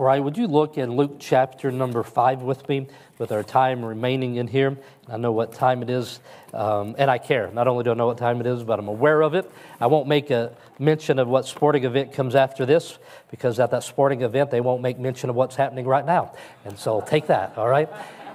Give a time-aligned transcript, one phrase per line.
[0.00, 2.86] Right, would you look in Luke chapter number five with me,
[3.18, 4.78] with our time remaining in here?
[5.06, 6.20] I know what time it is,
[6.54, 7.50] um, and I care.
[7.52, 9.52] Not only do I know what time it is, but I'm aware of it.
[9.78, 12.98] I won't make a mention of what sporting event comes after this,
[13.30, 16.32] because at that sporting event, they won't make mention of what's happening right now.
[16.64, 17.90] And so take that, all right?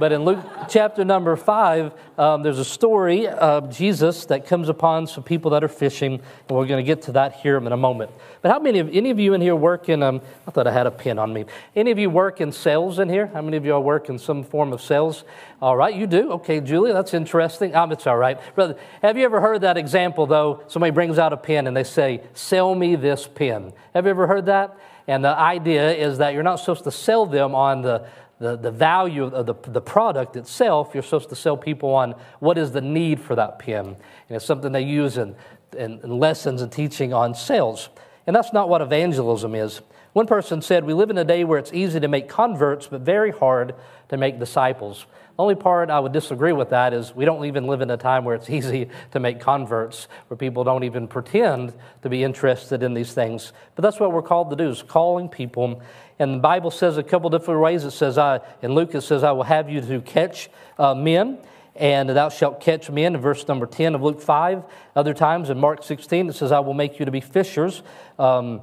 [0.00, 0.38] But in Luke
[0.70, 5.62] chapter number five, um, there's a story of Jesus that comes upon some people that
[5.62, 8.10] are fishing, and we're going to get to that here in a moment.
[8.40, 10.02] But how many of any of you in here work in?
[10.02, 11.44] Um, I thought I had a pen on me.
[11.76, 13.26] Any of you work in sales in here?
[13.26, 15.24] How many of you all work in some form of sales?
[15.60, 16.32] All right, you do.
[16.32, 17.74] Okay, Julia, that's interesting.
[17.74, 18.76] Um, it's all right, brother.
[19.02, 20.62] Have you ever heard that example though?
[20.68, 24.26] Somebody brings out a pen and they say, "Sell me this pen." Have you ever
[24.26, 24.78] heard that?
[25.06, 28.06] And the idea is that you're not supposed to sell them on the
[28.40, 32.56] the, the value of the, the product itself, you're supposed to sell people on what
[32.56, 33.86] is the need for that pen.
[33.86, 33.96] And
[34.36, 35.36] it's something they use in,
[35.76, 37.90] in, in lessons and teaching on sales.
[38.30, 39.80] And that's not what evangelism is.
[40.12, 43.00] One person said, We live in a day where it's easy to make converts, but
[43.00, 43.74] very hard
[44.08, 45.04] to make disciples.
[45.36, 47.96] The only part I would disagree with that is we don't even live in a
[47.96, 52.84] time where it's easy to make converts, where people don't even pretend to be interested
[52.84, 53.52] in these things.
[53.74, 55.82] But that's what we're called to do, is calling people
[56.20, 57.82] and the Bible says a couple different ways.
[57.82, 61.38] It says, I, in Luke, it says, I will have you to catch uh, men,
[61.76, 64.64] and thou shalt catch men, in verse number 10 of Luke 5.
[64.96, 67.82] Other times in Mark 16, it says, I will make you to be fishers
[68.18, 68.62] um,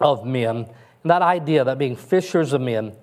[0.00, 0.56] of men.
[1.02, 2.94] And that idea, that being fishers of men,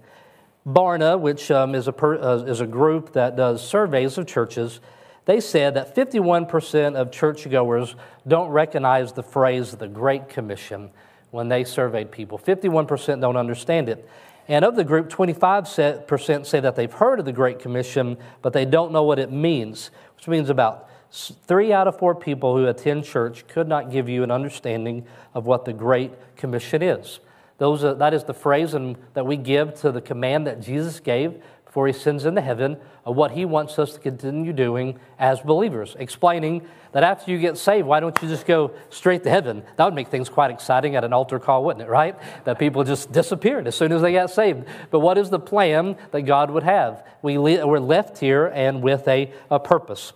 [0.65, 4.79] Barna, which um, is, a per, uh, is a group that does surveys of churches,
[5.25, 7.95] they said that 51% of churchgoers
[8.27, 10.91] don't recognize the phrase the Great Commission
[11.31, 12.37] when they surveyed people.
[12.37, 14.07] 51% don't understand it.
[14.47, 18.66] And of the group, 25% say that they've heard of the Great Commission, but they
[18.66, 23.05] don't know what it means, which means about three out of four people who attend
[23.05, 27.19] church could not give you an understanding of what the Great Commission is.
[27.58, 28.75] Those are, that is the phrase
[29.13, 31.41] that we give to the command that Jesus gave
[31.73, 35.95] before he sends into heaven of what he wants us to continue doing as believers,
[35.97, 39.63] explaining that after you get saved, why don't you just go straight to heaven?
[39.75, 42.16] That would make things quite exciting at an altar call, wouldn't it, right?
[42.44, 44.67] That people just disappeared as soon as they got saved.
[44.91, 47.03] But what is the plan that God would have?
[47.23, 50.13] We le- we're left here and with a, a purpose.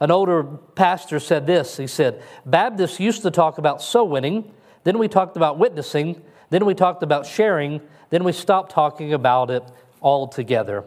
[0.00, 4.52] An older pastor said this He said, Baptists used to talk about soul winning,
[4.84, 6.20] then we talked about witnessing,
[6.50, 7.80] then we talked about sharing,
[8.10, 9.62] then we stopped talking about it
[10.02, 10.84] altogether.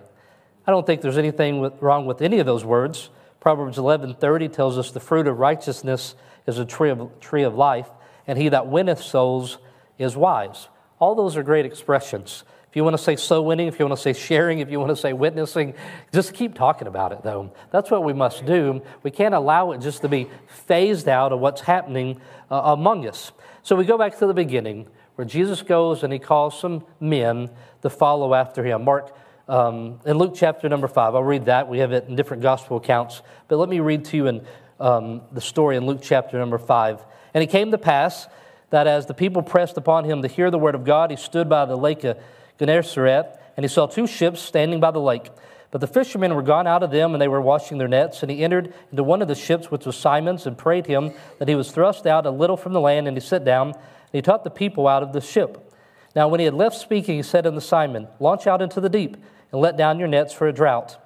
[0.66, 3.10] I don't think there's anything wrong with any of those words.
[3.40, 7.90] Proverbs 11:30 tells us the fruit of righteousness is a tree of, tree of life,
[8.28, 9.58] and he that winneth souls
[9.98, 10.70] is wise.
[11.00, 12.44] All those are great expressions.
[12.70, 14.80] If you want to say so winning, if you want to say sharing, if you
[14.80, 15.74] want to say witnessing,
[16.14, 17.52] just keep talking about it, though.
[17.70, 18.82] That's what we must do.
[19.04, 23.34] We can't allow it just to be phased out of what's happening uh, among us.
[23.62, 27.50] So we go back to the beginning, where Jesus goes and he calls some men
[27.82, 28.86] to follow after him.
[28.86, 29.14] Mark
[29.48, 31.16] um, in Luke chapter number five.
[31.16, 31.68] I'll read that.
[31.68, 33.22] We have it in different gospel accounts.
[33.48, 34.46] But let me read to you in
[34.80, 37.04] um, the story in Luke chapter number five.
[37.34, 38.28] And it came to pass
[38.72, 41.50] that as the people pressed upon him to hear the word of God, he stood
[41.50, 42.18] by the lake of
[42.58, 45.30] Gennesaret, and he saw two ships standing by the lake.
[45.72, 48.24] But the fishermen were gone out of them, and they were washing their nets.
[48.24, 51.48] And he entered into one of the ships, which was Simon's, and prayed him that
[51.48, 53.08] he was thrust out a little from the land.
[53.08, 53.78] And he sat down, and
[54.12, 55.71] he taught the people out of the ship.
[56.16, 59.18] Now, when he had left speaking, he said unto Simon, Launch out into the deep
[59.52, 60.98] and let down your nets for a drought.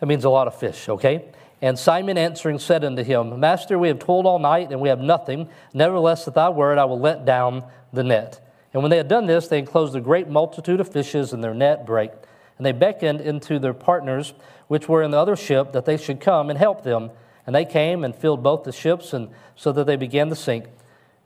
[0.00, 1.26] That means a lot of fish, okay?
[1.62, 5.00] And Simon answering said unto him, Master, we have toiled all night, and we have
[5.00, 5.48] nothing.
[5.72, 8.40] Nevertheless, at thy word I will let down the net.
[8.72, 11.54] And when they had done this, they enclosed a great multitude of fishes, and their
[11.54, 12.10] net brake.
[12.58, 14.34] And they beckoned into their partners,
[14.68, 17.10] which were in the other ship, that they should come and help them.
[17.46, 20.66] And they came and filled both the ships, and so that they began to sink.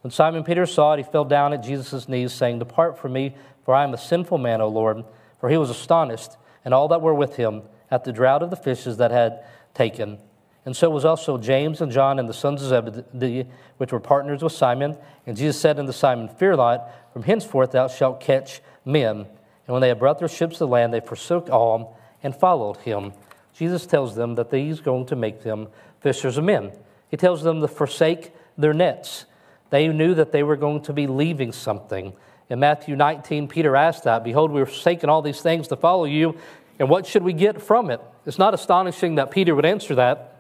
[0.03, 3.34] When Simon Peter saw it, he fell down at Jesus' knees, saying, Depart from me,
[3.64, 5.04] for I am a sinful man, O Lord
[5.38, 6.32] for he was astonished,
[6.64, 10.19] and all that were with him, at the draught of the fishes that had taken.
[10.66, 13.48] And so was also James and John and the sons of Zebedee,
[13.78, 14.98] which were partners with Simon.
[15.26, 19.20] And Jesus said unto Simon, Fear not, from henceforth thou shalt catch men.
[19.20, 23.12] And when they had brought their ships to land, they forsook all and followed him.
[23.55, 25.69] Jesus tells them that he's going to make them
[26.00, 26.72] fishers of men.
[27.11, 29.25] He tells them to forsake their nets.
[29.70, 32.12] They knew that they were going to be leaving something.
[32.49, 36.05] In Matthew 19, Peter asked that Behold, we are forsaken all these things to follow
[36.05, 36.37] you,
[36.79, 38.00] and what should we get from it?
[38.25, 40.37] It's not astonishing that Peter would answer that.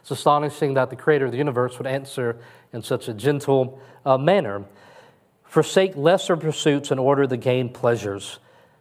[0.00, 2.36] It's astonishing that the creator of the universe would answer
[2.72, 4.64] in such a gentle uh, manner.
[5.44, 8.38] Forsake lesser pursuits in order to gain pleasures.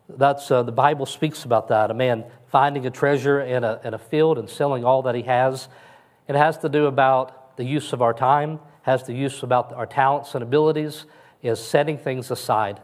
[0.10, 1.92] That's uh, the Bible speaks about that.
[1.92, 5.24] A man finding a treasure in a, in a field and selling all that he
[5.24, 5.68] has.
[6.28, 9.86] It has to do about the use of our time, has the use about our
[9.86, 11.06] talents and abilities
[11.42, 12.80] is setting things aside.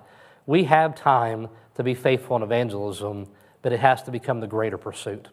[0.46, 3.28] We have time to be faithful in evangelism,
[3.62, 5.28] but it has to become the greater pursuit.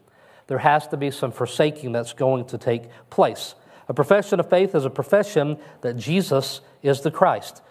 [0.46, 3.54] There has to be some forsaking that's going to take place.
[3.88, 7.62] A profession of faith is a profession that Jesus is the Christ.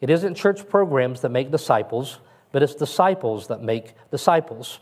[0.00, 2.18] It isn't church programs that make disciples,
[2.50, 4.80] but it's disciples that make disciples.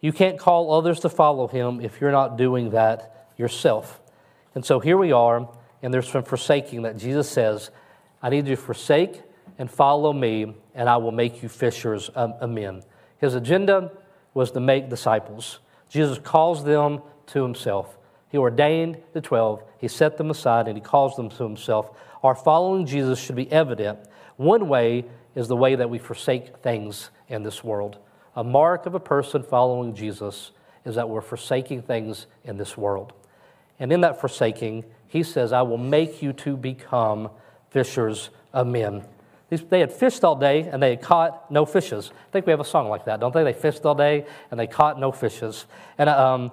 [0.00, 4.00] You can't call others to follow him if you're not doing that yourself.
[4.54, 5.48] And so here we are,
[5.82, 7.70] and there's some forsaking that Jesus says,
[8.22, 9.20] I need you to forsake
[9.58, 12.82] and follow me, and I will make you fishers of men.
[13.18, 13.92] His agenda
[14.34, 15.58] was to make disciples.
[15.88, 17.98] Jesus calls them to himself.
[18.30, 21.90] He ordained the 12, he set them aside, and he calls them to himself.
[22.22, 23.98] Our following Jesus should be evident.
[24.36, 27.98] One way is the way that we forsake things in this world.
[28.34, 30.52] A mark of a person following Jesus
[30.84, 33.12] is that we're forsaking things in this world.
[33.82, 37.30] And in that forsaking, he says, I will make you to become
[37.70, 39.02] fishers of men.
[39.50, 42.12] They had fished all day and they had caught no fishes.
[42.12, 43.42] I think we have a song like that, don't they?
[43.42, 45.66] They fished all day and they caught no fishes.
[45.98, 46.52] And, um,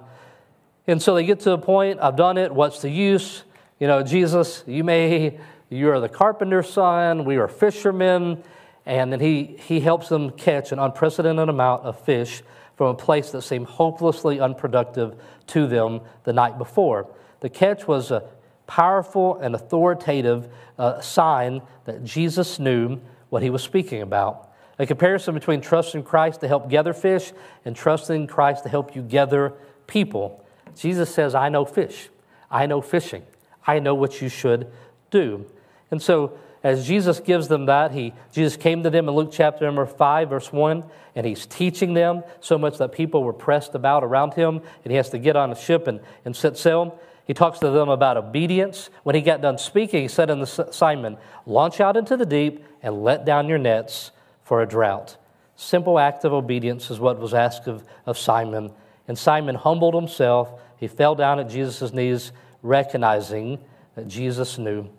[0.88, 3.44] and so they get to a point, I've done it, what's the use?
[3.78, 5.38] You know, Jesus, you may,
[5.68, 8.42] you are the carpenter's son, we are fishermen.
[8.84, 12.42] And then he, he helps them catch an unprecedented amount of fish
[12.74, 15.14] from a place that seemed hopelessly unproductive
[15.46, 17.06] to them the night before.
[17.40, 18.24] The catch was a
[18.66, 20.48] powerful and authoritative
[20.78, 24.52] uh, sign that Jesus knew what he was speaking about.
[24.78, 27.32] A comparison between trusting Christ to help gather fish
[27.64, 29.54] and trusting Christ to help you gather
[29.86, 30.44] people.
[30.76, 32.08] Jesus says, I know fish.
[32.50, 33.24] I know fishing.
[33.66, 34.70] I know what you should
[35.10, 35.46] do.
[35.90, 39.64] And so as Jesus gives them that, he, Jesus came to them in Luke chapter
[39.64, 40.84] number 5, verse 1,
[41.14, 44.96] and he's teaching them so much that people were pressed about around him, and he
[44.96, 47.00] has to get on a ship and, and set sail.
[47.30, 48.90] He talks to them about obedience.
[49.04, 51.16] When he got done speaking, he said unto Simon,
[51.46, 54.10] Launch out into the deep and let down your nets
[54.42, 55.16] for a drought.
[55.54, 58.72] Simple act of obedience is what was asked of, of Simon.
[59.06, 60.60] And Simon humbled himself.
[60.76, 62.32] He fell down at Jesus' knees,
[62.64, 63.60] recognizing
[63.94, 64.90] that Jesus knew.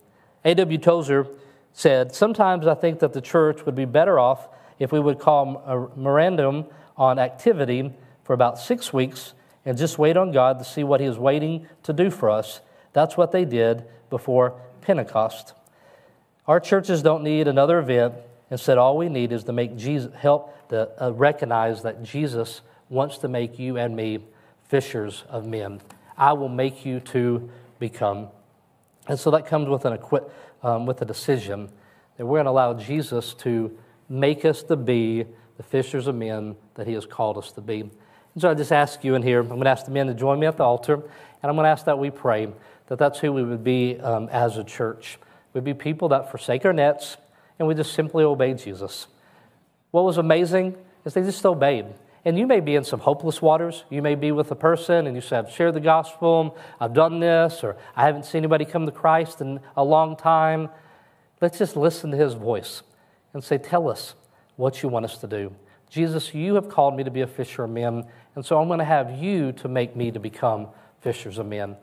[0.46, 0.78] A.W.
[0.78, 1.28] Tozer
[1.74, 4.48] said, Sometimes I think that the church would be better off
[4.80, 7.92] if we would call a memorandum on activity
[8.24, 9.34] for about six weeks
[9.66, 12.62] and just wait on God to see what He is waiting to do for us.
[12.94, 15.54] That's what they did before Pentecost.
[16.48, 18.16] Our churches don't need another event.
[18.50, 23.18] Instead, all we need is to make Jesus help to uh, recognize that Jesus wants
[23.20, 24.20] to make you and me
[24.68, 25.82] fishers of men.
[26.18, 27.50] I will make you to
[27.80, 28.28] become.
[29.08, 29.98] And so that comes with an
[30.64, 31.70] um, with a decision
[32.18, 33.76] that we're going to allow Jesus to
[34.10, 35.26] make us to be
[35.58, 37.90] the fishers of men that he has called us to be.
[38.34, 40.14] And so I just ask you in here, I'm going to ask the men to
[40.14, 42.50] join me at the altar, and I'm going to ask that we pray
[42.88, 45.18] that that's who we would be um, as a church.
[45.54, 47.18] We'd be people that forsake our nets
[47.62, 49.06] and we just simply obey Jesus.
[49.92, 50.76] What was amazing
[51.06, 51.86] is they just obeyed.
[52.26, 53.84] And you may be in some hopeless waters.
[53.92, 57.20] You may be with a person and you say, I've shared the gospel, I've done
[57.20, 60.70] this, or I haven't seen anybody come to Christ in a long time.
[61.40, 62.82] Let's just listen to his voice
[63.34, 64.16] and say, Tell us
[64.56, 65.54] what you want us to do.
[65.88, 68.06] Jesus, you have called me to be a fisher of men,
[68.36, 70.68] and so I'm going to have you to make me to become
[71.02, 71.76] fishers of men.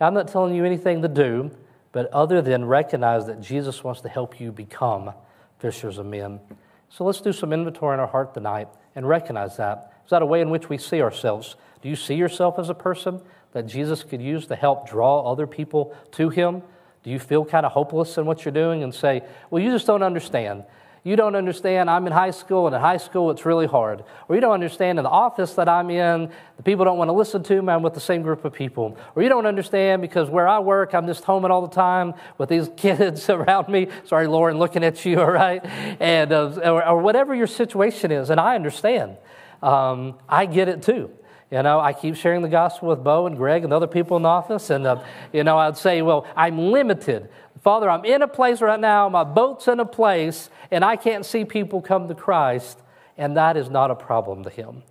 [0.00, 1.50] Now, I'm not telling you anything to do,
[1.92, 5.12] but other than recognize that Jesus wants to help you become
[5.58, 6.40] fishers of men.
[6.88, 9.92] So let's do some inventory in our heart tonight and recognize that.
[10.04, 11.56] Is that a way in which we see ourselves?
[11.82, 13.20] Do you see yourself as a person
[13.52, 16.62] that Jesus could use to help draw other people to Him?
[17.02, 19.86] Do you feel kind of hopeless in what you're doing and say, well, you just
[19.86, 20.64] don't understand?
[21.04, 24.04] You don't understand, I'm in high school, and in high school it's really hard.
[24.28, 27.12] Or you don't understand, in the office that I'm in, the people don't want to
[27.12, 28.96] listen to me, I'm with the same group of people.
[29.16, 32.48] Or you don't understand because where I work, I'm just home all the time with
[32.48, 33.88] these kids around me.
[34.04, 35.64] Sorry, Lauren, looking at you, all right?
[35.98, 39.16] And, uh, or, or, whatever your situation is, and I understand.
[39.60, 41.10] Um, I get it too.
[41.50, 44.22] You know, I keep sharing the gospel with Bo and Greg and other people in
[44.22, 47.28] the office, and, uh, you know, I'd say, well, I'm limited.
[47.62, 51.24] Father, I'm in a place right now, my boat's in a place, and I can't
[51.24, 52.80] see people come to Christ,
[53.16, 54.82] and that is not a problem to Him.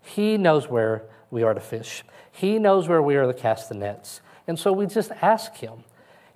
[0.00, 2.02] He knows where we are to fish,
[2.32, 4.22] He knows where we are to cast the nets.
[4.46, 5.84] And so we just ask Him.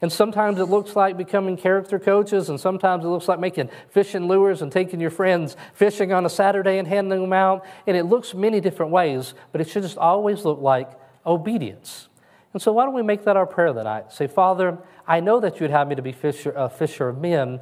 [0.00, 4.28] And sometimes it looks like becoming character coaches, and sometimes it looks like making fishing
[4.28, 7.64] lures and taking your friends fishing on a Saturday and handing them out.
[7.86, 10.90] And it looks many different ways, but it should just always look like
[11.26, 12.08] obedience.
[12.52, 14.12] And so, why don't we make that our prayer tonight?
[14.12, 17.60] Say, Father, I know that you'd have me to be fisher, a fisher of men,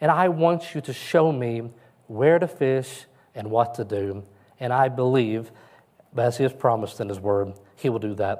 [0.00, 1.70] and I want you to show me
[2.08, 4.24] where to fish and what to do.
[4.58, 5.52] And I believe,
[6.16, 8.36] as He has promised in His Word, He will do that.